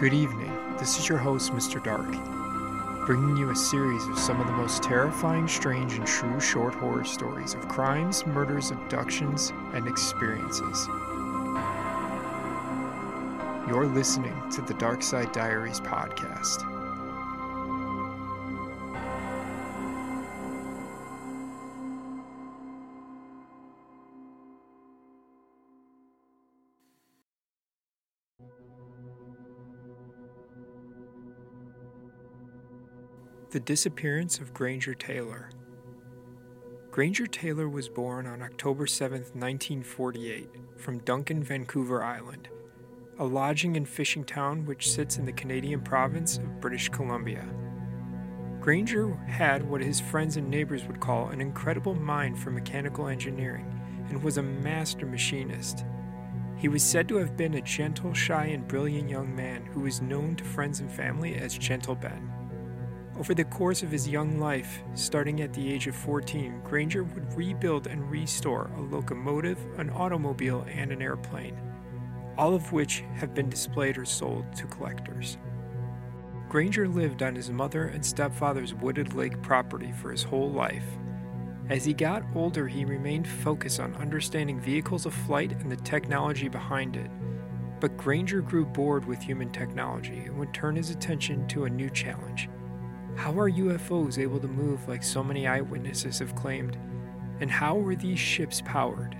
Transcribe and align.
Good 0.00 0.14
evening. 0.14 0.50
This 0.78 0.98
is 0.98 1.10
your 1.10 1.18
host, 1.18 1.52
Mr. 1.52 1.84
Dark, 1.84 2.08
bringing 3.04 3.36
you 3.36 3.50
a 3.50 3.54
series 3.54 4.06
of 4.06 4.18
some 4.18 4.40
of 4.40 4.46
the 4.46 4.52
most 4.54 4.82
terrifying, 4.82 5.46
strange, 5.46 5.92
and 5.92 6.06
true 6.06 6.40
short 6.40 6.72
horror 6.72 7.04
stories 7.04 7.52
of 7.52 7.68
crimes, 7.68 8.26
murders, 8.26 8.70
abductions, 8.70 9.52
and 9.74 9.86
experiences. 9.86 10.86
You're 13.68 13.90
listening 13.92 14.32
to 14.52 14.62
the 14.62 14.72
Dark 14.78 15.02
Side 15.02 15.32
Diaries 15.32 15.82
podcast. 15.82 16.69
The 33.50 33.58
disappearance 33.58 34.38
of 34.38 34.54
Granger 34.54 34.94
Taylor. 34.94 35.50
Granger 36.92 37.26
Taylor 37.26 37.68
was 37.68 37.88
born 37.88 38.28
on 38.28 38.42
October 38.42 38.86
7, 38.86 39.22
1948, 39.22 40.48
from 40.76 40.98
Duncan, 41.00 41.42
Vancouver 41.42 42.00
Island, 42.00 42.48
a 43.18 43.24
lodging 43.24 43.76
and 43.76 43.88
fishing 43.88 44.22
town 44.22 44.66
which 44.66 44.88
sits 44.88 45.16
in 45.16 45.24
the 45.24 45.32
Canadian 45.32 45.80
province 45.80 46.38
of 46.38 46.60
British 46.60 46.90
Columbia. 46.90 47.44
Granger 48.60 49.16
had 49.26 49.68
what 49.68 49.80
his 49.80 49.98
friends 49.98 50.36
and 50.36 50.48
neighbors 50.48 50.86
would 50.86 51.00
call 51.00 51.30
an 51.30 51.40
incredible 51.40 51.96
mind 51.96 52.38
for 52.38 52.52
mechanical 52.52 53.08
engineering 53.08 53.66
and 54.10 54.22
was 54.22 54.38
a 54.38 54.42
master 54.44 55.06
machinist. 55.06 55.84
He 56.56 56.68
was 56.68 56.84
said 56.84 57.08
to 57.08 57.16
have 57.16 57.36
been 57.36 57.54
a 57.54 57.62
gentle, 57.62 58.14
shy, 58.14 58.44
and 58.44 58.68
brilliant 58.68 59.10
young 59.10 59.34
man 59.34 59.66
who 59.66 59.80
was 59.80 60.00
known 60.00 60.36
to 60.36 60.44
friends 60.44 60.78
and 60.78 60.92
family 60.92 61.34
as 61.34 61.58
Gentle 61.58 61.96
Ben. 61.96 62.29
Over 63.20 63.34
the 63.34 63.44
course 63.44 63.82
of 63.82 63.90
his 63.90 64.08
young 64.08 64.40
life, 64.40 64.82
starting 64.94 65.42
at 65.42 65.52
the 65.52 65.70
age 65.70 65.86
of 65.86 65.94
14, 65.94 66.62
Granger 66.64 67.04
would 67.04 67.36
rebuild 67.36 67.86
and 67.86 68.10
restore 68.10 68.70
a 68.78 68.80
locomotive, 68.80 69.58
an 69.76 69.90
automobile, 69.90 70.64
and 70.72 70.90
an 70.90 71.02
airplane, 71.02 71.54
all 72.38 72.54
of 72.54 72.72
which 72.72 73.04
have 73.16 73.34
been 73.34 73.50
displayed 73.50 73.98
or 73.98 74.06
sold 74.06 74.50
to 74.56 74.66
collectors. 74.68 75.36
Granger 76.48 76.88
lived 76.88 77.22
on 77.22 77.34
his 77.34 77.50
mother 77.50 77.88
and 77.88 78.02
stepfather's 78.02 78.72
wooded 78.72 79.12
lake 79.12 79.42
property 79.42 79.92
for 79.92 80.10
his 80.10 80.22
whole 80.22 80.50
life. 80.50 80.86
As 81.68 81.84
he 81.84 81.92
got 81.92 82.24
older, 82.34 82.66
he 82.66 82.86
remained 82.86 83.28
focused 83.28 83.80
on 83.80 83.94
understanding 83.96 84.58
vehicles 84.58 85.04
of 85.04 85.12
flight 85.12 85.52
and 85.60 85.70
the 85.70 85.76
technology 85.76 86.48
behind 86.48 86.96
it. 86.96 87.10
But 87.80 87.98
Granger 87.98 88.40
grew 88.40 88.64
bored 88.64 89.04
with 89.04 89.20
human 89.20 89.50
technology 89.50 90.20
and 90.20 90.38
would 90.38 90.54
turn 90.54 90.74
his 90.74 90.88
attention 90.88 91.46
to 91.48 91.66
a 91.66 91.70
new 91.70 91.90
challenge 91.90 92.48
how 93.16 93.38
are 93.38 93.50
UFOs 93.50 94.18
able 94.18 94.40
to 94.40 94.48
move 94.48 94.88
like 94.88 95.02
so 95.02 95.22
many 95.22 95.46
eyewitnesses 95.46 96.18
have 96.20 96.34
claimed? 96.34 96.78
And 97.40 97.50
how 97.50 97.76
were 97.76 97.94
these 97.94 98.18
ships 98.18 98.62
powered? 98.64 99.16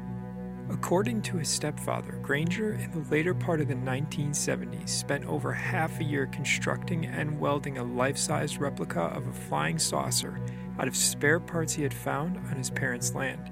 According 0.71 1.23
to 1.23 1.39
his 1.39 1.49
stepfather, 1.49 2.13
Granger, 2.23 2.75
in 2.75 2.93
the 2.93 3.11
later 3.11 3.35
part 3.35 3.61
of 3.61 3.67
the 3.67 3.75
1970s, 3.75 4.89
spent 4.89 5.25
over 5.25 5.53
half 5.53 5.99
a 5.99 6.05
year 6.05 6.27
constructing 6.27 7.07
and 7.07 7.41
welding 7.41 7.79
a 7.79 7.83
life 7.83 8.17
sized 8.17 8.61
replica 8.61 9.01
of 9.01 9.27
a 9.27 9.33
flying 9.33 9.79
saucer 9.79 10.39
out 10.79 10.87
of 10.87 10.95
spare 10.95 11.41
parts 11.41 11.73
he 11.73 11.83
had 11.83 11.93
found 11.93 12.37
on 12.37 12.57
his 12.57 12.71
parents' 12.71 13.15
land. 13.15 13.51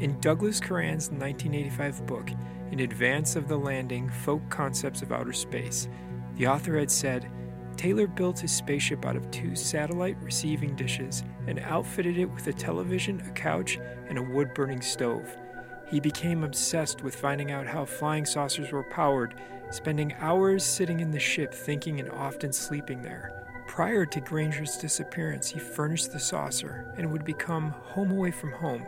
In 0.00 0.20
Douglas 0.20 0.60
Curran's 0.60 1.10
1985 1.10 2.06
book, 2.06 2.30
In 2.70 2.80
Advance 2.80 3.36
of 3.36 3.48
the 3.48 3.56
Landing 3.56 4.10
Folk 4.10 4.42
Concepts 4.50 5.00
of 5.00 5.12
Outer 5.12 5.32
Space, 5.32 5.88
the 6.36 6.46
author 6.46 6.78
had 6.78 6.90
said, 6.90 7.30
Taylor 7.76 8.06
built 8.06 8.38
his 8.38 8.52
spaceship 8.52 9.04
out 9.04 9.16
of 9.16 9.30
two 9.30 9.54
satellite 9.54 10.16
receiving 10.22 10.74
dishes 10.74 11.24
and 11.46 11.58
outfitted 11.60 12.18
it 12.18 12.30
with 12.30 12.46
a 12.46 12.52
television, 12.52 13.22
a 13.28 13.30
couch, 13.30 13.78
and 14.08 14.18
a 14.18 14.22
wood 14.22 14.54
burning 14.54 14.80
stove. 14.80 15.36
He 15.86 16.00
became 16.00 16.44
obsessed 16.44 17.02
with 17.02 17.14
finding 17.14 17.50
out 17.50 17.66
how 17.66 17.84
flying 17.84 18.24
saucers 18.24 18.72
were 18.72 18.84
powered, 18.84 19.34
spending 19.70 20.14
hours 20.14 20.64
sitting 20.64 21.00
in 21.00 21.10
the 21.10 21.18
ship 21.18 21.52
thinking 21.52 22.00
and 22.00 22.10
often 22.10 22.52
sleeping 22.52 23.02
there. 23.02 23.44
Prior 23.66 24.06
to 24.06 24.20
Granger's 24.20 24.76
disappearance, 24.76 25.48
he 25.48 25.58
furnished 25.58 26.12
the 26.12 26.20
saucer 26.20 26.92
and 26.96 27.10
would 27.10 27.24
become 27.24 27.70
home 27.70 28.10
away 28.10 28.30
from 28.30 28.52
home, 28.52 28.82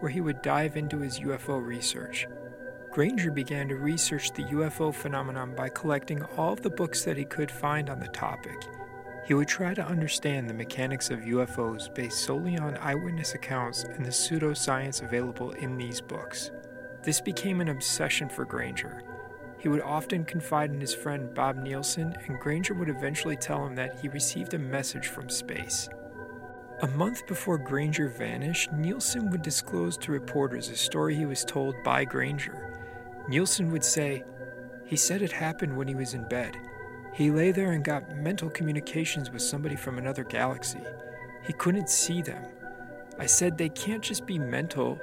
where 0.00 0.10
he 0.10 0.20
would 0.20 0.42
dive 0.42 0.76
into 0.76 0.98
his 0.98 1.20
UFO 1.20 1.64
research. 1.64 2.26
Granger 2.94 3.32
began 3.32 3.66
to 3.66 3.74
research 3.74 4.30
the 4.30 4.44
UFO 4.44 4.94
phenomenon 4.94 5.52
by 5.56 5.68
collecting 5.68 6.22
all 6.36 6.54
the 6.54 6.70
books 6.70 7.02
that 7.02 7.16
he 7.16 7.24
could 7.24 7.50
find 7.50 7.90
on 7.90 7.98
the 7.98 8.06
topic. 8.06 8.68
He 9.26 9.34
would 9.34 9.48
try 9.48 9.74
to 9.74 9.84
understand 9.84 10.48
the 10.48 10.54
mechanics 10.54 11.10
of 11.10 11.18
UFOs 11.22 11.92
based 11.92 12.20
solely 12.20 12.56
on 12.56 12.76
eyewitness 12.76 13.34
accounts 13.34 13.82
and 13.82 14.06
the 14.06 14.10
pseudoscience 14.10 15.02
available 15.02 15.50
in 15.50 15.76
these 15.76 16.00
books. 16.00 16.52
This 17.02 17.20
became 17.20 17.60
an 17.60 17.70
obsession 17.70 18.28
for 18.28 18.44
Granger. 18.44 19.02
He 19.58 19.68
would 19.68 19.82
often 19.82 20.24
confide 20.24 20.70
in 20.70 20.80
his 20.80 20.94
friend 20.94 21.34
Bob 21.34 21.56
Nielsen, 21.56 22.14
and 22.28 22.38
Granger 22.38 22.74
would 22.74 22.88
eventually 22.88 23.36
tell 23.36 23.66
him 23.66 23.74
that 23.74 23.98
he 23.98 24.06
received 24.06 24.54
a 24.54 24.58
message 24.60 25.08
from 25.08 25.28
space. 25.28 25.88
A 26.82 26.86
month 26.86 27.26
before 27.26 27.58
Granger 27.58 28.08
vanished, 28.08 28.72
Nielsen 28.72 29.30
would 29.30 29.42
disclose 29.42 29.96
to 29.96 30.12
reporters 30.12 30.68
a 30.68 30.76
story 30.76 31.16
he 31.16 31.26
was 31.26 31.44
told 31.44 31.74
by 31.82 32.04
Granger. 32.04 32.70
Nielsen 33.28 33.70
would 33.70 33.84
say, 33.84 34.22
He 34.84 34.96
said 34.96 35.22
it 35.22 35.32
happened 35.32 35.76
when 35.76 35.88
he 35.88 35.94
was 35.94 36.14
in 36.14 36.28
bed. 36.28 36.56
He 37.14 37.30
lay 37.30 37.52
there 37.52 37.72
and 37.72 37.84
got 37.84 38.16
mental 38.16 38.50
communications 38.50 39.30
with 39.30 39.40
somebody 39.40 39.76
from 39.76 39.98
another 39.98 40.24
galaxy. 40.24 40.80
He 41.46 41.52
couldn't 41.52 41.88
see 41.88 42.22
them. 42.22 42.44
I 43.18 43.26
said 43.26 43.56
they 43.56 43.68
can't 43.68 44.02
just 44.02 44.26
be 44.26 44.38
mental, 44.38 45.00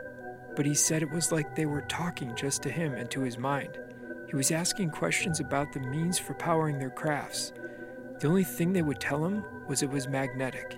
but 0.55 0.65
he 0.65 0.73
said 0.73 1.01
it 1.01 1.11
was 1.11 1.31
like 1.31 1.55
they 1.55 1.65
were 1.65 1.81
talking 1.81 2.35
just 2.35 2.61
to 2.63 2.69
him 2.69 2.93
and 2.93 3.09
to 3.11 3.21
his 3.21 3.37
mind. 3.37 3.79
He 4.27 4.35
was 4.35 4.51
asking 4.51 4.91
questions 4.91 5.39
about 5.39 5.71
the 5.71 5.79
means 5.79 6.19
for 6.19 6.33
powering 6.33 6.77
their 6.77 6.89
crafts. 6.89 7.53
The 8.19 8.27
only 8.27 8.43
thing 8.43 8.73
they 8.73 8.81
would 8.81 8.99
tell 8.99 9.25
him 9.25 9.43
was 9.67 9.81
it 9.81 9.89
was 9.89 10.07
magnetic. 10.07 10.77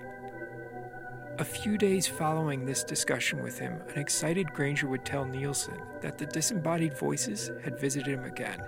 A 1.38 1.44
few 1.44 1.76
days 1.76 2.06
following 2.06 2.64
this 2.64 2.84
discussion 2.84 3.42
with 3.42 3.58
him, 3.58 3.80
an 3.92 3.98
excited 3.98 4.52
Granger 4.52 4.86
would 4.86 5.04
tell 5.04 5.24
Nielsen 5.24 5.80
that 6.00 6.16
the 6.16 6.26
disembodied 6.26 6.96
voices 6.96 7.50
had 7.64 7.76
visited 7.76 8.06
him 8.06 8.22
again. 8.22 8.62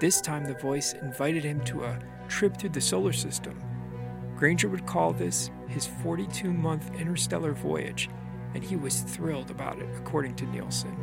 This 0.00 0.22
time, 0.22 0.46
the 0.46 0.54
voice 0.54 0.94
invited 0.94 1.44
him 1.44 1.60
to 1.64 1.84
a 1.84 1.98
trip 2.26 2.56
through 2.56 2.70
the 2.70 2.80
solar 2.80 3.12
system. 3.12 3.62
Granger 4.34 4.70
would 4.70 4.86
call 4.86 5.12
this 5.12 5.50
his 5.68 5.88
42 6.02 6.50
month 6.50 6.90
interstellar 6.98 7.52
voyage, 7.52 8.08
and 8.54 8.64
he 8.64 8.76
was 8.76 9.02
thrilled 9.02 9.50
about 9.50 9.78
it, 9.78 9.88
according 9.98 10.36
to 10.36 10.46
Nielsen. 10.46 10.96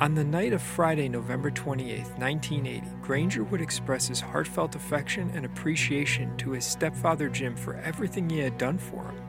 On 0.00 0.14
the 0.14 0.24
night 0.24 0.52
of 0.52 0.60
Friday, 0.60 1.08
November 1.08 1.50
28, 1.50 2.00
1980, 2.18 2.86
Granger 3.00 3.42
would 3.44 3.62
express 3.62 4.08
his 4.08 4.20
heartfelt 4.20 4.74
affection 4.74 5.30
and 5.34 5.46
appreciation 5.46 6.36
to 6.36 6.50
his 6.50 6.66
stepfather 6.66 7.30
Jim 7.30 7.56
for 7.56 7.76
everything 7.76 8.28
he 8.28 8.40
had 8.40 8.58
done 8.58 8.76
for 8.76 9.02
him. 9.02 9.23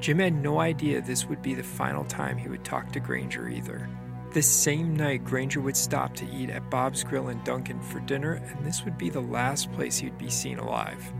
Jim 0.00 0.18
had 0.18 0.34
no 0.34 0.60
idea 0.60 1.00
this 1.00 1.26
would 1.26 1.42
be 1.42 1.54
the 1.54 1.62
final 1.62 2.04
time 2.04 2.38
he 2.38 2.48
would 2.48 2.64
talk 2.64 2.90
to 2.90 3.00
Granger 3.00 3.48
either. 3.48 3.88
This 4.32 4.50
same 4.50 4.96
night, 4.96 5.24
Granger 5.24 5.60
would 5.60 5.76
stop 5.76 6.14
to 6.14 6.30
eat 6.30 6.48
at 6.50 6.70
Bob's 6.70 7.04
Grill 7.04 7.28
in 7.28 7.42
Duncan 7.44 7.80
for 7.80 8.00
dinner, 8.00 8.34
and 8.34 8.64
this 8.64 8.84
would 8.84 8.96
be 8.96 9.10
the 9.10 9.20
last 9.20 9.70
place 9.72 9.98
he 9.98 10.08
would 10.08 10.18
be 10.18 10.30
seen 10.30 10.58
alive. 10.58 11.12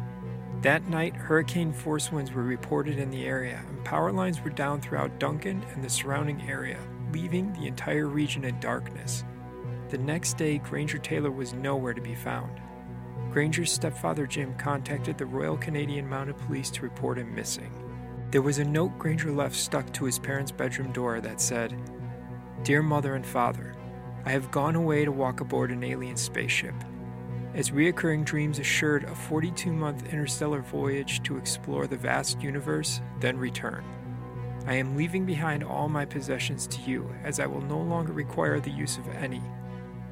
That 0.62 0.88
night, 0.88 1.14
hurricane 1.14 1.72
force 1.72 2.12
winds 2.12 2.32
were 2.32 2.42
reported 2.42 2.98
in 2.98 3.10
the 3.10 3.26
area, 3.26 3.62
and 3.68 3.84
power 3.84 4.12
lines 4.12 4.42
were 4.42 4.50
down 4.50 4.80
throughout 4.80 5.18
Duncan 5.18 5.62
and 5.74 5.82
the 5.82 5.90
surrounding 5.90 6.40
area, 6.48 6.78
leaving 7.12 7.52
the 7.52 7.66
entire 7.66 8.06
region 8.06 8.44
in 8.44 8.60
darkness. 8.60 9.24
The 9.88 9.98
next 9.98 10.38
day, 10.38 10.58
Granger 10.58 10.98
Taylor 10.98 11.30
was 11.30 11.52
nowhere 11.52 11.94
to 11.94 12.00
be 12.00 12.14
found. 12.14 12.60
Granger's 13.30 13.72
stepfather 13.72 14.26
Jim 14.26 14.54
contacted 14.54 15.18
the 15.18 15.26
Royal 15.26 15.56
Canadian 15.56 16.08
Mounted 16.08 16.36
Police 16.38 16.70
to 16.70 16.82
report 16.82 17.18
him 17.18 17.34
missing. 17.34 17.72
There 18.30 18.42
was 18.42 18.58
a 18.58 18.64
note 18.64 18.96
Granger 18.96 19.32
left 19.32 19.56
stuck 19.56 19.92
to 19.92 20.04
his 20.04 20.20
parents' 20.20 20.52
bedroom 20.52 20.92
door 20.92 21.20
that 21.20 21.40
said, 21.40 21.74
Dear 22.62 22.80
Mother 22.80 23.16
and 23.16 23.26
Father, 23.26 23.74
I 24.24 24.30
have 24.30 24.52
gone 24.52 24.76
away 24.76 25.04
to 25.04 25.10
walk 25.10 25.40
aboard 25.40 25.72
an 25.72 25.82
alien 25.82 26.16
spaceship. 26.16 26.74
As 27.54 27.70
reoccurring 27.70 28.24
dreams 28.24 28.60
assured 28.60 29.02
a 29.02 29.14
42 29.16 29.72
month 29.72 30.12
interstellar 30.12 30.60
voyage 30.60 31.24
to 31.24 31.38
explore 31.38 31.88
the 31.88 31.96
vast 31.96 32.40
universe, 32.40 33.00
then 33.18 33.36
return. 33.36 33.84
I 34.64 34.74
am 34.74 34.96
leaving 34.96 35.26
behind 35.26 35.64
all 35.64 35.88
my 35.88 36.04
possessions 36.04 36.68
to 36.68 36.80
you, 36.82 37.12
as 37.24 37.40
I 37.40 37.46
will 37.46 37.62
no 37.62 37.80
longer 37.80 38.12
require 38.12 38.60
the 38.60 38.70
use 38.70 38.96
of 38.96 39.08
any. 39.08 39.42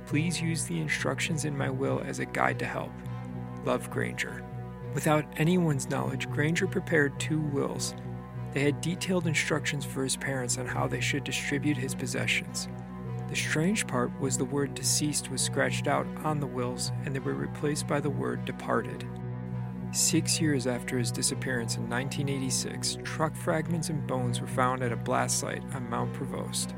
Please 0.07 0.43
use 0.43 0.65
the 0.65 0.81
instructions 0.81 1.45
in 1.45 1.57
my 1.57 1.71
will 1.71 2.03
as 2.05 2.19
a 2.19 2.27
guide 2.27 2.59
to 2.59 2.65
help. 2.65 2.91
Love 3.65 3.89
Granger. 3.91 4.43
Without 4.93 5.25
anyone's 5.37 5.89
knowledge, 5.89 6.29
Granger 6.31 6.67
prepared 6.67 7.21
two 7.21 7.41
wills 7.41 7.95
they 8.53 8.63
had 8.63 8.81
detailed 8.81 9.27
instructions 9.27 9.85
for 9.85 10.03
his 10.03 10.17
parents 10.17 10.59
on 10.59 10.67
how 10.67 10.87
they 10.87 11.01
should 11.01 11.25
distribute 11.25 11.77
his 11.77 11.95
possessions. 11.95 12.69
The 13.29 13.37
strange 13.37 13.87
part 13.87 14.11
was 14.21 14.39
the 14.39 14.45
word 14.47 14.75
deceased 14.75 15.31
was 15.31 15.43
scratched 15.43 15.87
out 15.87 16.07
on 16.25 16.41
the 16.41 16.47
wills 16.47 16.93
and 17.05 17.15
they 17.15 17.21
were 17.21 17.35
replaced 17.35 17.87
by 17.87 18.01
the 18.01 18.11
word 18.11 18.45
departed. 18.47 19.07
Six 19.93 20.41
years 20.41 20.67
after 20.67 20.99
his 20.99 21.11
disappearance 21.11 21.77
in 21.77 21.89
1986, 21.89 22.99
truck 23.05 23.35
fragments 23.35 23.91
and 23.91 24.07
bones 24.07 24.41
were 24.41 24.47
found 24.47 24.83
at 24.83 24.93
a 24.93 24.97
blast 24.97 25.39
site 25.39 25.63
on 25.75 25.89
Mount 25.89 26.13
Prevost. 26.15 26.73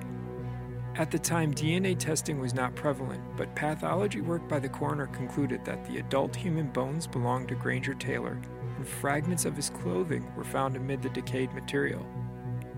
At 0.96 1.10
the 1.10 1.18
time, 1.18 1.54
DNA 1.54 1.96
testing 1.96 2.40
was 2.40 2.52
not 2.52 2.74
prevalent, 2.74 3.22
but 3.36 3.54
pathology 3.54 4.20
work 4.20 4.48
by 4.48 4.58
the 4.58 4.68
coroner 4.68 5.06
concluded 5.06 5.64
that 5.64 5.84
the 5.84 5.98
adult 5.98 6.34
human 6.34 6.68
bones 6.68 7.06
belonged 7.06 7.48
to 7.48 7.54
Granger 7.54 7.94
Taylor, 7.94 8.40
and 8.80 8.88
fragments 8.88 9.44
of 9.44 9.54
his 9.54 9.68
clothing 9.68 10.26
were 10.34 10.42
found 10.42 10.74
amid 10.74 11.02
the 11.02 11.10
decayed 11.10 11.52
material. 11.52 12.06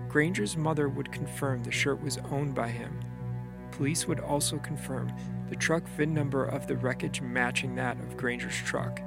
Granger's 0.09 0.57
mother 0.57 0.89
would 0.89 1.09
confirm 1.13 1.63
the 1.63 1.71
shirt 1.71 2.03
was 2.03 2.17
owned 2.29 2.53
by 2.53 2.67
him. 2.67 2.99
Police 3.71 4.05
would 4.05 4.19
also 4.19 4.57
confirm 4.57 5.13
the 5.47 5.55
truck 5.55 5.87
VIN 5.95 6.13
number 6.13 6.43
of 6.43 6.67
the 6.67 6.75
wreckage 6.75 7.21
matching 7.21 7.73
that 7.75 7.97
of 8.01 8.17
Granger's 8.17 8.57
truck. 8.65 9.01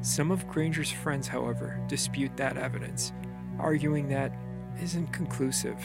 Some 0.00 0.32
of 0.32 0.48
Granger's 0.48 0.90
friends, 0.90 1.28
however, 1.28 1.80
dispute 1.86 2.36
that 2.36 2.56
evidence, 2.56 3.12
arguing 3.60 4.08
that 4.08 4.34
isn't 4.82 5.12
conclusive 5.12 5.78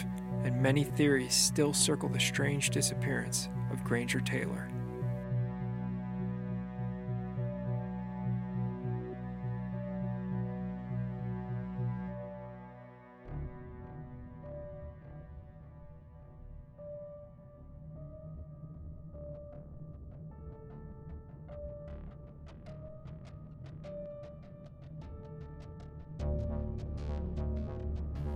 and 0.44 0.60
many 0.60 0.84
theories 0.84 1.36
still 1.36 1.74
circle 1.74 2.10
the 2.10 2.20
strange 2.20 2.72
disappearance 2.72 3.50
of 3.72 3.84
Granger 3.84 4.20
Taylor. 4.20 4.68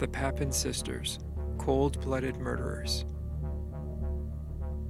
The 0.04 0.10
Papin 0.10 0.52
Sisters 0.52 1.20
cold 1.58 2.02
blooded 2.02 2.36
murderers. 2.36 3.06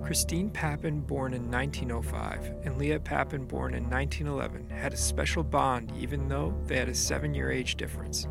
Christine 0.02 0.50
Papin, 0.50 1.02
born 1.02 1.36
in 1.36 1.52
1905, 1.52 2.66
and 2.66 2.82
Léa 2.82 3.04
Papin, 3.04 3.46
born 3.46 3.76
in 3.76 3.88
1911, 3.88 4.72
had 4.72 4.92
a 4.92 4.98
special 4.98 5.44
bond 5.44 5.94
even 5.96 6.28
though 6.28 6.60
they 6.66 6.78
had 6.78 6.90
a 6.90 6.96
seven 6.96 7.36
year 7.36 7.52
age 7.52 7.76
difference. 7.76 8.28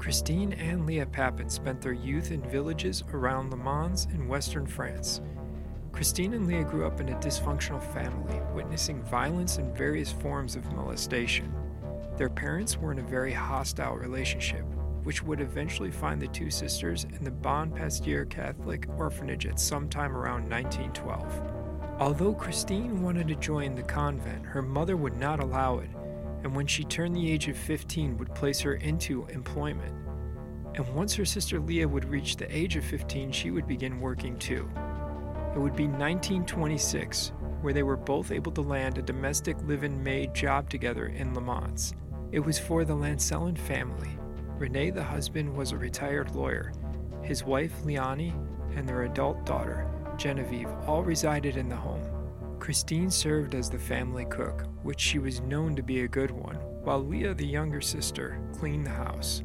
Christine 0.00 0.52
and 0.54 0.82
Léa 0.82 1.08
Papin 1.12 1.48
spent 1.48 1.80
their 1.80 1.92
youth 1.92 2.32
in 2.32 2.42
villages 2.50 3.04
around 3.12 3.52
Le 3.52 3.56
Mans 3.56 4.08
in 4.12 4.26
western 4.26 4.66
France. 4.66 5.20
Christine 5.92 6.34
and 6.34 6.48
Léa 6.48 6.68
grew 6.68 6.88
up 6.88 7.00
in 7.00 7.10
a 7.10 7.20
dysfunctional 7.20 7.80
family, 7.94 8.40
witnessing 8.52 9.00
violence 9.04 9.58
and 9.58 9.78
various 9.78 10.10
forms 10.10 10.56
of 10.56 10.72
molestation. 10.72 11.54
Their 12.16 12.30
parents 12.30 12.76
were 12.76 12.90
in 12.90 12.98
a 12.98 13.02
very 13.02 13.32
hostile 13.32 13.94
relationship, 13.94 14.64
which 15.08 15.22
would 15.22 15.40
eventually 15.40 15.90
find 15.90 16.20
the 16.20 16.28
two 16.28 16.50
sisters 16.50 17.04
in 17.16 17.24
the 17.24 17.30
Bon 17.30 17.70
Pasteur 17.70 18.26
Catholic 18.26 18.86
orphanage 18.98 19.46
at 19.46 19.58
some 19.58 19.88
time 19.88 20.14
around 20.14 20.50
1912. 20.50 21.98
Although 21.98 22.34
Christine 22.34 23.02
wanted 23.02 23.26
to 23.28 23.34
join 23.36 23.74
the 23.74 23.82
convent, 23.82 24.44
her 24.44 24.60
mother 24.60 24.98
would 24.98 25.16
not 25.16 25.40
allow 25.40 25.78
it, 25.78 25.88
and 26.42 26.54
when 26.54 26.66
she 26.66 26.84
turned 26.84 27.16
the 27.16 27.32
age 27.32 27.48
of 27.48 27.56
15 27.56 28.18
would 28.18 28.34
place 28.34 28.60
her 28.60 28.74
into 28.74 29.26
employment. 29.28 29.94
And 30.74 30.86
once 30.94 31.14
her 31.14 31.24
sister 31.24 31.58
Léa 31.58 31.86
would 31.86 32.04
reach 32.04 32.36
the 32.36 32.54
age 32.54 32.76
of 32.76 32.84
15, 32.84 33.32
she 33.32 33.50
would 33.50 33.66
begin 33.66 34.02
working 34.02 34.38
too. 34.38 34.68
It 35.54 35.58
would 35.58 35.74
be 35.74 35.86
1926 35.86 37.32
where 37.62 37.72
they 37.72 37.82
were 37.82 37.96
both 37.96 38.30
able 38.30 38.52
to 38.52 38.60
land 38.60 38.98
a 38.98 39.02
domestic 39.02 39.56
live-in 39.64 40.02
maid 40.02 40.34
job 40.34 40.68
together 40.68 41.06
in 41.06 41.32
Le 41.32 41.40
Mans. 41.40 41.94
It 42.30 42.40
was 42.40 42.58
for 42.58 42.84
the 42.84 42.94
Lancellin 42.94 43.56
family, 43.56 44.17
Rene, 44.58 44.90
the 44.90 45.04
husband, 45.04 45.56
was 45.56 45.70
a 45.70 45.76
retired 45.76 46.34
lawyer. 46.34 46.72
His 47.22 47.44
wife, 47.44 47.84
Leonie, 47.84 48.34
and 48.74 48.88
their 48.88 49.04
adult 49.04 49.46
daughter, 49.46 49.88
Genevieve, 50.16 50.68
all 50.84 51.04
resided 51.04 51.56
in 51.56 51.68
the 51.68 51.76
home. 51.76 52.02
Christine 52.58 53.08
served 53.08 53.54
as 53.54 53.70
the 53.70 53.78
family 53.78 54.24
cook, 54.24 54.64
which 54.82 54.98
she 54.98 55.20
was 55.20 55.40
known 55.42 55.76
to 55.76 55.82
be 55.82 56.00
a 56.00 56.08
good 56.08 56.32
one, 56.32 56.56
while 56.82 57.04
Léa, 57.04 57.36
the 57.36 57.46
younger 57.46 57.80
sister, 57.80 58.40
cleaned 58.52 58.84
the 58.84 58.90
house. 58.90 59.44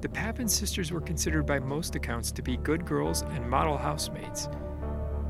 The 0.00 0.08
Papin 0.08 0.48
sisters 0.48 0.90
were 0.90 1.00
considered 1.02 1.44
by 1.44 1.58
most 1.58 1.94
accounts 1.94 2.32
to 2.32 2.42
be 2.42 2.56
good 2.56 2.86
girls 2.86 3.20
and 3.20 3.48
model 3.48 3.76
housemates. 3.76 4.48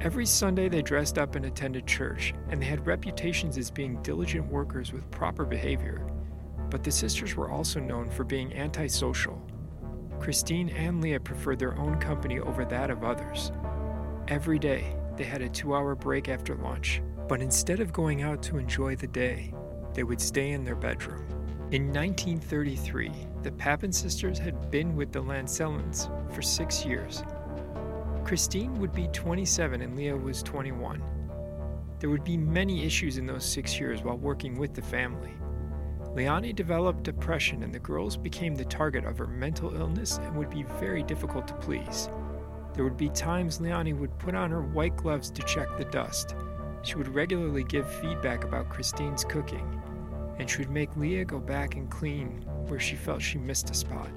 Every 0.01 0.27
Sunday 0.27 0.69
they 0.69 0.83
dressed 0.83 1.19
up 1.19 1.35
and 1.35 1.47
attended 1.47 1.89
church, 1.89 2.35
and 2.51 2.63
they 2.63 2.67
had 2.67 2.87
reputations 2.87 3.59
as 3.59 3.69
being 3.69 4.01
diligent 4.03 4.47
workers 4.47 4.93
with 4.93 5.11
proper 5.11 5.45
behavior 5.45 6.07
but 6.75 6.83
the 6.83 6.91
sisters 6.91 7.37
were 7.37 7.53
also 7.53 7.79
known 7.79 8.11
for 8.11 8.25
being 8.25 8.53
antisocial. 8.53 9.41
Christine 10.19 10.71
and 10.71 11.01
Léa 11.01 11.23
preferred 11.23 11.61
their 11.61 11.79
own 11.79 12.01
company 12.01 12.41
over 12.41 12.65
that 12.65 12.91
of 12.91 13.05
others. 13.05 13.53
Every 14.27 14.59
day, 14.59 14.97
they 15.17 15.23
had 15.23 15.41
a 15.41 15.49
two 15.49 15.73
hour 15.73 15.95
break 15.95 16.29
after 16.29 16.57
lunch, 16.57 17.01
but 17.29 17.41
instead 17.41 17.79
of 17.79 17.93
going 17.93 18.23
out 18.23 18.43
to 18.43 18.59
enjoy 18.59 18.97
the 18.97 19.07
day, 19.07 19.55
they 19.93 20.03
would 20.03 20.21
stay 20.21 20.51
in 20.51 20.65
their 20.65 20.75
bedroom. 20.75 21.25
In 21.71 21.93
1933, 21.93 23.13
the 23.45 23.53
Papin 23.53 23.93
sisters 23.93 24.37
had 24.37 24.69
been 24.73 24.97
with 24.97 25.13
the 25.13 25.21
Lancellins 25.21 26.09
for 26.33 26.43
six 26.43 26.85
years. 26.85 27.23
Christine 28.25 28.75
would 28.81 28.93
be 28.93 29.07
27 29.13 29.81
and 29.81 29.97
Léa 29.97 30.21
was 30.21 30.43
21. 30.43 31.01
There 32.01 32.11
would 32.11 32.25
be 32.25 32.37
many 32.37 32.85
issues 32.85 33.17
in 33.17 33.27
those 33.27 33.45
six 33.45 33.79
years 33.79 34.03
while 34.03 34.19
working 34.19 34.59
with 34.59 34.75
the 34.75 34.83
family. 34.83 35.35
Leonie 36.15 36.53
developed 36.53 37.03
depression, 37.03 37.65
and 37.65 37.75
the 37.75 37.79
girls 37.81 38.17
became 38.17 38.55
the 38.55 38.65
target 38.65 39.05
of 39.05 39.19
her 39.19 39.27
mental 39.27 39.75
illness 39.75 40.19
and 40.19 40.37
would 40.37 40.51
be 40.51 40.63
very 40.79 41.03
difficult 41.03 41.49
to 41.49 41.55
please. 41.55 42.09
There 42.73 42.85
would 42.85 42.97
be 42.97 43.09
times 43.09 43.61
Leonie 43.61 43.95
would 43.95 44.17
put 44.19 44.37
on 44.37 44.51
her 44.51 44.63
white 44.63 44.97
gloves 44.97 45.31
to 45.31 45.43
check 45.43 45.69
the 45.77 45.85
dust. 45.87 46.37
She 46.83 46.95
would 46.95 47.13
regularly 47.13 47.65
give 47.65 47.93
feedback 48.01 48.45
about 48.45 48.69
Christine's 48.69 49.25
cooking, 49.25 49.81
and 50.39 50.49
she 50.49 50.59
would 50.59 50.71
make 50.71 50.95
Léa 50.95 51.27
go 51.27 51.41
back 51.41 51.75
and 51.75 51.91
clean 51.91 52.45
where 52.69 52.81
she 52.81 52.95
felt 52.95 53.21
she 53.21 53.39
missed 53.39 53.71
a 53.71 53.75
spot. 53.75 54.11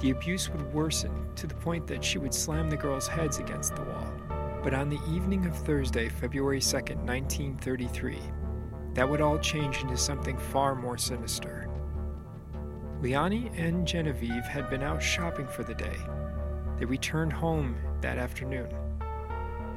The 0.00 0.10
abuse 0.10 0.50
would 0.50 0.74
worsen 0.74 1.12
to 1.36 1.46
the 1.46 1.54
point 1.54 1.86
that 1.86 2.04
she 2.04 2.18
would 2.18 2.34
slam 2.34 2.68
the 2.68 2.76
girls' 2.76 3.06
heads 3.06 3.38
against 3.38 3.76
the 3.76 3.84
wall. 3.84 4.12
But 4.62 4.74
on 4.74 4.90
the 4.90 5.00
evening 5.10 5.46
of 5.46 5.56
Thursday, 5.56 6.08
February 6.08 6.60
2, 6.60 6.76
1933, 6.76 8.18
that 8.94 9.08
would 9.08 9.20
all 9.20 9.38
change 9.38 9.80
into 9.82 9.96
something 9.96 10.36
far 10.36 10.74
more 10.74 10.98
sinister. 10.98 11.68
Leonie 13.00 13.50
and 13.56 13.86
Genevieve 13.86 14.44
had 14.44 14.70
been 14.70 14.82
out 14.82 15.02
shopping 15.02 15.46
for 15.46 15.64
the 15.64 15.74
day. 15.74 15.96
They 16.78 16.84
returned 16.84 17.32
home 17.32 17.76
that 18.00 18.18
afternoon, 18.18 18.68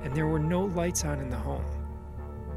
and 0.03 0.15
there 0.15 0.27
were 0.27 0.39
no 0.39 0.65
lights 0.65 1.05
on 1.05 1.19
in 1.19 1.29
the 1.29 1.37
home. 1.37 1.65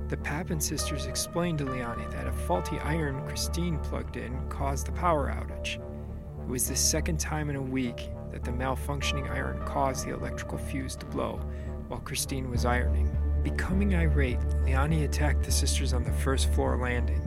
The 0.09 0.17
Papin 0.17 0.61
sisters 0.61 1.07
explained 1.07 1.59
to 1.59 1.65
Leonie 1.65 2.07
that 2.11 2.27
a 2.27 2.33
faulty 2.33 2.79
iron 2.79 3.27
Christine 3.27 3.79
plugged 3.79 4.17
in 4.17 4.39
caused 4.49 4.87
the 4.87 4.93
power 4.93 5.31
outage. 5.31 5.77
It 5.77 6.49
was 6.49 6.67
the 6.67 6.77
second 6.77 7.21
time 7.21 7.51
in 7.51 7.57
a 7.57 7.63
week 7.63 8.11
that 8.33 8.43
the 8.43 8.51
malfunctioning 8.51 9.31
iron 9.31 9.63
caused 9.67 10.07
the 10.07 10.15
electrical 10.15 10.59
fuse 10.59 10.97
to 10.97 11.07
blow 11.07 11.41
while 11.89 12.01
Christine 12.01 12.51
was 12.51 12.65
ironing. 12.65 13.15
Becoming 13.43 13.95
irate, 13.95 14.41
Leonie 14.65 15.05
attacked 15.05 15.45
the 15.45 15.53
sisters 15.53 15.93
on 15.93 16.03
the 16.03 16.13
first 16.13 16.53
floor 16.53 16.77
landing. 16.77 17.23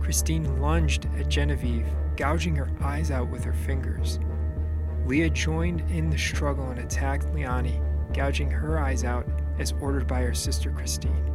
Christine 0.00 0.60
lunged 0.60 1.06
at 1.18 1.28
Genevieve, 1.28 1.86
gouging 2.16 2.56
her 2.56 2.70
eyes 2.80 3.10
out 3.10 3.28
with 3.28 3.44
her 3.44 3.52
fingers. 3.52 4.18
Léa 5.06 5.32
joined 5.32 5.80
in 5.90 6.10
the 6.10 6.18
struggle 6.18 6.70
and 6.70 6.80
attacked 6.80 7.32
Leonie, 7.32 7.80
gouging 8.12 8.50
her 8.50 8.78
eyes 8.78 9.04
out 9.04 9.26
as 9.58 9.72
ordered 9.80 10.06
by 10.06 10.20
her 10.22 10.34
sister 10.34 10.70
Christine. 10.70 11.30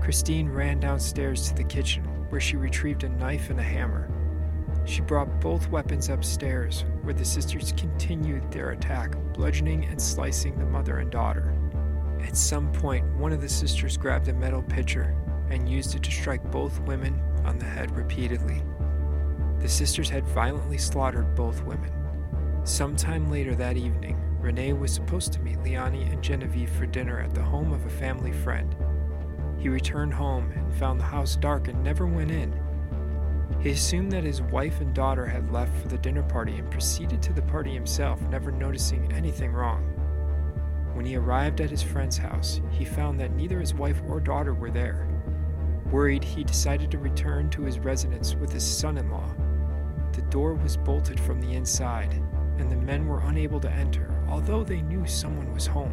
Christine 0.00 0.48
ran 0.48 0.78
downstairs 0.78 1.48
to 1.48 1.54
the 1.54 1.64
kitchen, 1.64 2.04
where 2.28 2.40
she 2.40 2.56
retrieved 2.56 3.04
a 3.04 3.08
knife 3.08 3.50
and 3.50 3.58
a 3.58 3.62
hammer. 3.62 4.10
She 4.84 5.00
brought 5.00 5.40
both 5.40 5.68
weapons 5.70 6.10
upstairs, 6.10 6.84
where 7.02 7.14
the 7.14 7.24
sisters 7.24 7.72
continued 7.76 8.52
their 8.52 8.70
attack, 8.70 9.16
bludgeoning 9.32 9.86
and 9.86 10.00
slicing 10.00 10.56
the 10.58 10.66
mother 10.66 10.98
and 10.98 11.10
daughter. 11.10 11.55
At 12.22 12.36
some 12.36 12.72
point, 12.72 13.06
one 13.16 13.32
of 13.32 13.40
the 13.40 13.48
sisters 13.48 13.96
grabbed 13.96 14.28
a 14.28 14.32
metal 14.32 14.62
pitcher 14.62 15.16
and 15.50 15.68
used 15.68 15.94
it 15.94 16.02
to 16.02 16.10
strike 16.10 16.50
both 16.50 16.80
women 16.80 17.20
on 17.44 17.58
the 17.58 17.64
head 17.64 17.96
repeatedly. 17.96 18.62
The 19.60 19.68
sisters 19.68 20.08
had 20.08 20.26
violently 20.26 20.78
slaughtered 20.78 21.34
both 21.34 21.62
women. 21.64 21.92
Sometime 22.64 23.30
later 23.30 23.54
that 23.54 23.76
evening, 23.76 24.20
Rene 24.40 24.72
was 24.74 24.92
supposed 24.92 25.32
to 25.32 25.40
meet 25.40 25.62
Leonie 25.62 26.04
and 26.04 26.22
Genevieve 26.22 26.70
for 26.70 26.86
dinner 26.86 27.20
at 27.20 27.34
the 27.34 27.42
home 27.42 27.72
of 27.72 27.84
a 27.86 27.90
family 27.90 28.32
friend. 28.32 28.74
He 29.58 29.68
returned 29.68 30.12
home 30.12 30.52
and 30.52 30.74
found 30.74 31.00
the 31.00 31.04
house 31.04 31.36
dark 31.36 31.68
and 31.68 31.82
never 31.82 32.06
went 32.06 32.30
in. 32.30 32.54
He 33.60 33.70
assumed 33.70 34.12
that 34.12 34.24
his 34.24 34.42
wife 34.42 34.80
and 34.80 34.94
daughter 34.94 35.26
had 35.26 35.50
left 35.50 35.74
for 35.80 35.88
the 35.88 35.98
dinner 35.98 36.22
party 36.22 36.56
and 36.56 36.70
proceeded 36.70 37.22
to 37.22 37.32
the 37.32 37.42
party 37.42 37.72
himself, 37.72 38.20
never 38.28 38.52
noticing 38.52 39.10
anything 39.12 39.52
wrong. 39.52 39.95
When 40.96 41.04
he 41.04 41.16
arrived 41.16 41.60
at 41.60 41.68
his 41.68 41.82
friend's 41.82 42.16
house, 42.16 42.62
he 42.70 42.86
found 42.86 43.20
that 43.20 43.36
neither 43.36 43.60
his 43.60 43.74
wife 43.74 44.00
or 44.08 44.18
daughter 44.18 44.54
were 44.54 44.70
there. 44.70 45.06
Worried, 45.92 46.24
he 46.24 46.42
decided 46.42 46.90
to 46.90 46.98
return 46.98 47.50
to 47.50 47.64
his 47.64 47.78
residence 47.78 48.34
with 48.34 48.50
his 48.50 48.66
son 48.66 48.96
in 48.96 49.10
law. 49.10 49.28
The 50.12 50.22
door 50.22 50.54
was 50.54 50.78
bolted 50.78 51.20
from 51.20 51.38
the 51.38 51.52
inside, 51.52 52.14
and 52.56 52.70
the 52.70 52.76
men 52.76 53.06
were 53.06 53.20
unable 53.20 53.60
to 53.60 53.70
enter, 53.70 54.10
although 54.26 54.64
they 54.64 54.80
knew 54.80 55.06
someone 55.06 55.52
was 55.52 55.66
home. 55.66 55.92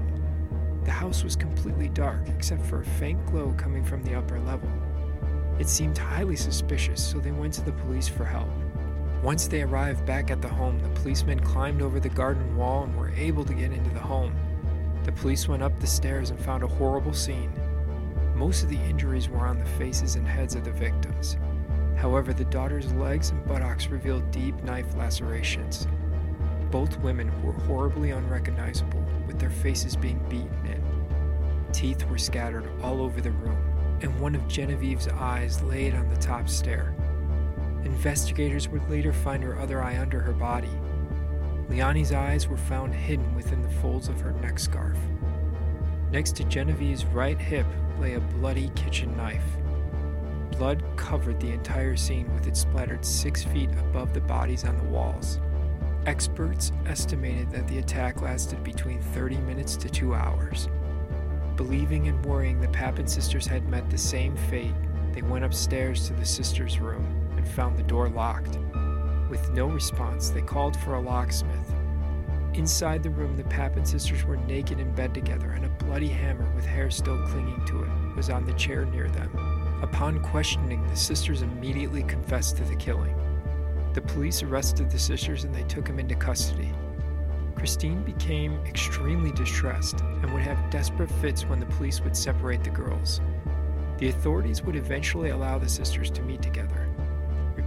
The 0.86 0.92
house 0.92 1.22
was 1.22 1.36
completely 1.36 1.90
dark 1.90 2.30
except 2.30 2.66
for 2.66 2.80
a 2.80 2.86
faint 2.86 3.26
glow 3.26 3.54
coming 3.58 3.84
from 3.84 4.04
the 4.04 4.16
upper 4.16 4.40
level. 4.40 4.70
It 5.60 5.68
seemed 5.68 5.98
highly 5.98 6.38
suspicious, 6.38 7.04
so 7.04 7.20
they 7.20 7.34
went 7.34 7.56
to 7.56 7.62
the 7.62 7.74
police 7.74 8.08
for 8.08 8.24
help. 8.24 8.50
Once 9.22 9.50
they 9.50 9.64
arrived 9.64 10.06
back 10.06 10.32
at 10.32 10.42
the 10.42 10.48
home, 10.48 10.80
the 10.80 11.02
policemen 11.02 11.42
climbed 11.42 11.82
over 11.82 12.00
the 12.00 12.08
garden 12.08 12.56
wall 12.56 12.86
and 12.86 12.98
were 12.98 13.12
able 13.18 13.44
to 13.44 13.54
get 13.54 13.74
into 13.74 13.90
the 13.90 14.00
home. 14.00 14.34
The 15.04 15.12
police 15.12 15.48
went 15.48 15.64
up 15.64 15.78
the 15.80 15.88
stairs 15.88 16.30
and 16.30 16.40
found 16.40 16.64
a 16.64 16.68
horrible 16.68 17.14
scene. 17.14 17.52
Most 18.36 18.64
of 18.64 18.70
the 18.70 18.80
injuries 18.80 19.30
were 19.30 19.46
on 19.46 19.60
the 19.60 19.66
faces 19.66 20.16
and 20.16 20.28
heads 20.28 20.56
of 20.56 20.64
the 20.64 20.72
victims. 20.72 21.38
However, 21.98 22.34
the 22.34 22.46
daughter's 22.46 22.92
legs 22.94 23.30
and 23.30 23.46
buttocks 23.46 23.88
revealed 23.88 24.32
deep 24.32 24.62
knife 24.64 24.96
lacerations. 24.96 25.88
Both 26.72 27.00
women 27.00 27.32
were 27.44 27.54
horribly 27.54 28.12
unrecognizable, 28.12 29.06
with 29.28 29.40
their 29.40 29.50
faces 29.50 29.96
being 29.96 30.20
beaten 30.30 30.66
in. 30.66 31.72
Teeth 31.72 32.04
were 32.10 32.18
scattered 32.18 32.70
all 32.82 33.02
over 33.02 33.22
the 33.22 33.32
room, 33.32 34.00
and 34.02 34.20
one 34.20 34.36
of 34.36 34.48
Genevieve's 34.48 35.08
eyes 35.08 35.62
laid 35.64 35.94
on 35.94 36.10
the 36.10 36.20
top 36.20 36.50
stair. 36.50 36.96
Investigators 37.84 38.70
would 38.70 38.90
later 38.90 39.14
find 39.14 39.44
her 39.44 39.60
other 39.60 39.84
eye 39.84 39.98
under 39.98 40.20
her 40.20 40.34
body. 40.34 40.70
Leonie's 41.74 42.12
eyes 42.12 42.48
were 42.48 42.56
found 42.56 42.94
hidden 42.94 43.34
within 43.34 43.64
the 43.64 43.82
folds 43.82 44.08
of 44.08 44.22
her 44.22 44.32
neck 44.34 44.60
scarf. 44.60 44.96
Next 46.12 46.36
to 46.36 46.44
Genevieve's 46.44 47.04
right 47.06 47.40
hip 47.40 47.66
lay 48.00 48.14
a 48.14 48.20
bloody 48.20 48.70
kitchen 48.76 49.18
knife. 49.18 49.44
Blood 50.52 50.84
covered 50.98 51.40
the 51.40 51.52
entire 51.52 51.96
scene 51.96 52.32
with 52.36 52.46
it 52.46 52.56
splattered 52.56 53.04
six 53.04 53.44
feet 53.44 53.72
above 53.72 54.14
the 54.14 54.22
bodies 54.22 54.66
on 54.66 54.78
the 54.78 54.84
walls. 54.84 55.40
Experts 56.06 56.72
estimated 56.86 57.50
that 57.50 57.68
the 57.68 57.80
attack 57.80 58.22
lasted 58.22 58.64
between 58.64 59.02
30 59.02 59.38
minutes 59.38 59.76
to 59.78 59.90
two 59.90 60.14
hours. 60.14 60.70
Believing 61.56 62.08
and 62.08 62.24
worrying 62.24 62.62
the 62.62 62.68
Papin 62.68 63.08
sisters 63.08 63.48
had 63.48 63.68
met 63.68 63.90
the 63.90 63.98
same 63.98 64.38
fate, 64.52 64.76
they 65.12 65.24
went 65.24 65.44
upstairs 65.44 66.06
to 66.06 66.14
the 66.14 66.26
sisters' 66.26 66.80
room 66.80 67.04
and 67.36 67.48
found 67.48 67.80
the 67.80 67.84
door 67.84 68.10
locked. 68.10 68.60
With 69.34 69.50
no 69.50 69.66
response, 69.66 70.30
they 70.30 70.44
called 70.44 70.78
for 70.82 70.94
a 70.94 71.02
locksmith. 71.02 71.74
Inside 72.54 73.02
the 73.02 73.10
room, 73.10 73.36
the 73.36 73.44
Papin 73.46 73.84
sisters 73.84 74.24
were 74.26 74.38
naked 74.38 74.80
in 74.80 74.94
bed 74.94 75.12
together, 75.12 75.54
and 75.54 75.66
a 75.66 75.70
bloody 75.70 76.08
hammer 76.08 76.48
with 76.54 76.68
hair 76.68 76.92
still 76.92 77.20
clinging 77.26 77.66
to 77.66 77.82
it 77.82 78.16
was 78.16 78.30
on 78.30 78.46
the 78.46 78.54
chair 78.54 78.86
near 78.86 79.10
them. 79.10 79.36
Upon 79.82 80.22
questioning, 80.22 80.88
the 80.88 80.96
sisters 80.96 81.42
immediately 81.42 82.04
confessed 82.04 82.58
to 82.58 82.64
the 82.64 82.76
killing. 82.76 83.16
The 83.96 84.02
police 84.02 84.44
arrested 84.44 84.92
the 84.92 85.00
sisters 85.00 85.46
and 85.46 85.56
they 85.56 85.64
took 85.64 85.86
them 85.86 85.98
into 85.98 86.14
custody. 86.14 86.72
Christine 87.56 88.04
became 88.04 88.64
extremely 88.68 89.32
distressed 89.32 90.02
and 90.02 90.32
would 90.32 90.44
have 90.44 90.70
desperate 90.70 91.10
fits 91.10 91.42
when 91.48 91.60
the 91.60 91.66
police 91.66 92.02
would 92.02 92.16
separate 92.16 92.64
the 92.64 92.70
girls. 92.70 93.20
The 93.98 94.10
authorities 94.10 94.62
would 94.62 94.76
eventually 94.76 95.32
allow 95.32 95.58
the 95.58 95.68
sisters 95.68 96.12
to 96.12 96.22
meet 96.22 96.44
together. 96.44 96.83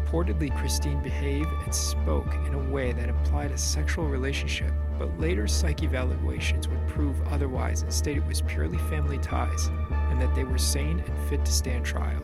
Reportedly, 0.07 0.57
Christine 0.57 1.03
behaved 1.03 1.51
and 1.65 1.75
spoke 1.75 2.33
in 2.47 2.55
a 2.55 2.71
way 2.71 2.93
that 2.93 3.09
implied 3.09 3.51
a 3.51 3.59
sexual 3.59 4.07
relationship, 4.07 4.73
but 4.99 5.19
later 5.19 5.49
psych 5.49 5.83
evaluations 5.83 6.69
would 6.69 6.87
prove 6.87 7.21
otherwise 7.29 7.83
and 7.83 7.93
state 7.93 8.17
it 8.17 8.27
was 8.27 8.41
purely 8.43 8.79
family 8.89 9.19
ties 9.19 9.67
and 9.91 10.21
that 10.21 10.33
they 10.37 10.45
were 10.45 10.59
sane 10.59 11.01
and 11.01 11.29
fit 11.29 11.45
to 11.45 11.53
stand 11.53 11.85
trial. 11.85 12.23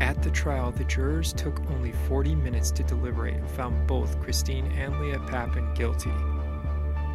At 0.00 0.22
the 0.22 0.30
trial, 0.30 0.72
the 0.72 0.84
jurors 0.84 1.34
took 1.34 1.60
only 1.70 1.92
40 2.08 2.34
minutes 2.34 2.70
to 2.70 2.82
deliberate 2.82 3.34
and 3.34 3.50
found 3.50 3.86
both 3.86 4.18
Christine 4.22 4.64
and 4.72 4.94
Léa 4.94 5.24
Papin 5.28 5.74
guilty. 5.74 6.12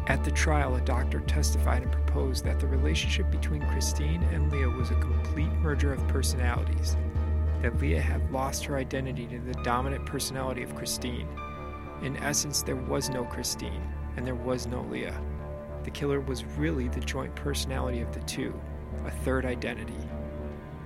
At 0.06 0.22
the 0.22 0.30
trial, 0.30 0.76
a 0.76 0.80
doctor 0.82 1.18
testified 1.20 1.82
and 1.82 1.90
proposed 1.90 2.44
that 2.44 2.60
the 2.60 2.68
relationship 2.68 3.28
between 3.32 3.62
Christine 3.72 4.22
and 4.32 4.52
Léa 4.52 4.74
was 4.76 4.92
a 4.92 5.00
complete 5.00 5.50
merger 5.54 5.92
of 5.92 6.06
personalities, 6.06 6.96
that 7.66 7.78
Léa 7.78 8.00
had 8.00 8.30
lost 8.30 8.64
her 8.64 8.76
identity 8.76 9.26
to 9.26 9.40
the 9.40 9.60
dominant 9.64 10.06
personality 10.06 10.62
of 10.62 10.76
Christine. 10.76 11.26
In 12.00 12.16
essence, 12.18 12.62
there 12.62 12.76
was 12.76 13.10
no 13.10 13.24
Christine, 13.24 13.82
and 14.16 14.24
there 14.24 14.36
was 14.36 14.68
no 14.68 14.84
Léa. 14.84 15.12
The 15.82 15.90
killer 15.90 16.20
was 16.20 16.44
really 16.44 16.86
the 16.86 17.00
joint 17.00 17.34
personality 17.34 18.02
of 18.02 18.12
the 18.12 18.20
two, 18.20 18.54
a 19.04 19.10
third 19.10 19.44
identity. 19.44 19.98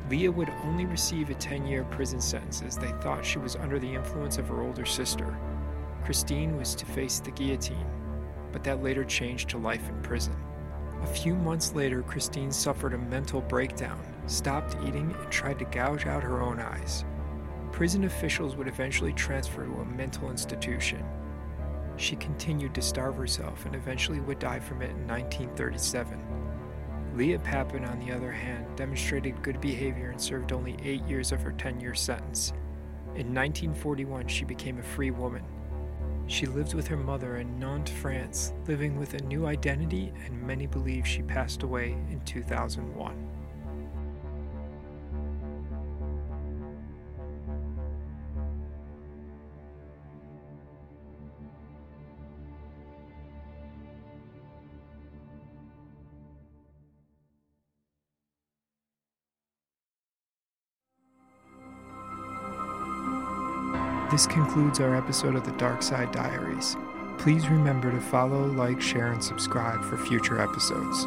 Léa 0.08 0.32
would 0.32 0.49
only 0.64 0.87
receive 0.87 1.28
a 1.28 1.34
10 1.34 1.66
year 1.66 1.84
prison 1.84 2.20
sentence 2.20 2.62
as 2.62 2.78
they 2.78 2.92
thought 3.02 3.26
she 3.26 3.38
was 3.38 3.56
under 3.56 3.78
the 3.78 3.94
influence 3.94 4.38
of 4.38 4.49
her 4.49 4.62
older 4.62 4.87
sister. 4.87 5.37
Christine 6.02 6.56
was 6.56 6.75
to 6.75 6.87
face 6.87 7.20
the 7.20 7.30
guillotine, 7.30 7.87
but 8.52 8.64
that 8.64 8.82
later 8.82 9.04
changed 9.04 9.50
to 9.50 9.58
life 9.58 9.87
in 9.87 10.00
prison. 10.00 10.34
A 11.02 11.06
few 11.06 11.34
months 11.34 11.75
later, 11.75 12.00
Christine 12.00 12.50
suffered 12.50 12.94
a 12.94 12.99
mental 12.99 13.42
breakdown, 13.42 14.00
stopped 14.30 14.76
eating, 14.87 15.14
and 15.18 15.30
tried 15.30 15.58
to 15.58 15.64
gouge 15.66 16.06
out 16.06 16.22
her 16.22 16.40
own 16.40 16.60
eyes. 16.60 17.04
Prison 17.72 18.04
officials 18.04 18.56
would 18.56 18.68
eventually 18.68 19.12
transfer 19.12 19.64
to 19.64 19.80
a 19.80 19.84
mental 19.84 20.30
institution. 20.30 21.04
She 21.96 22.16
continued 22.16 22.75
to 22.75 22.82
starve 22.82 23.16
herself 23.16 23.66
and 23.66 23.75
eventually 23.75 24.20
would 24.20 24.38
die 24.38 24.60
from 24.60 24.82
it 24.82 24.90
in 24.90 25.06
1937. 25.06 26.18
Léa 27.14 27.42
Papin, 27.42 27.84
on 27.84 27.99
the 27.99 28.12
other 28.12 28.32
hand, 28.32 28.64
demonstrated 28.76 29.42
good 29.42 29.60
behavior 29.60 30.10
and 30.10 30.20
served 30.20 30.52
only 30.52 30.76
eight 30.82 31.02
years 31.04 31.32
of 31.32 31.42
her 31.42 31.52
10 31.52 31.80
year 31.80 31.94
sentence. 31.94 32.52
In 33.16 33.34
1941, 33.34 34.28
she 34.28 34.44
became 34.44 34.78
a 34.78 34.82
free 34.82 35.10
woman. 35.10 35.44
She 36.26 36.46
lived 36.46 36.75
with 36.75 36.87
her 36.87 36.96
mother 36.96 37.38
in 37.38 37.58
Nantes, 37.58 37.90
France, 37.90 38.52
living 38.68 38.96
with 38.96 39.14
a 39.14 39.22
new 39.25 39.46
identity, 39.46 40.12
and 40.25 40.40
many 40.40 40.66
believe 40.66 41.06
she 41.06 41.22
passed 41.22 41.64
away 41.64 41.96
in 42.10 42.20
2001. 42.25 43.39
This 64.20 64.26
concludes 64.26 64.80
our 64.80 64.94
episode 64.94 65.34
of 65.34 65.46
the 65.46 65.52
Dark 65.52 65.82
Side 65.82 66.12
Diaries. 66.12 66.76
Please 67.16 67.48
remember 67.48 67.90
to 67.90 67.98
follow, 68.02 68.48
like, 68.48 68.78
share, 68.78 69.12
and 69.12 69.24
subscribe 69.24 69.82
for 69.82 69.96
future 69.96 70.42
episodes. 70.42 71.06